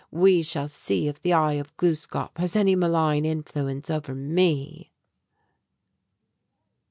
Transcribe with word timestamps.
We 0.09 0.41
shall 0.41 0.67
see 0.67 1.07
if 1.07 1.21
the 1.21 1.31
'Eye 1.31 1.59
of 1.61 1.77
Gluskâp' 1.77 2.35
has 2.39 2.55
any 2.55 2.73
malign 2.75 3.23
influence 3.23 3.87
over 3.91 4.15
me!" 4.15 4.89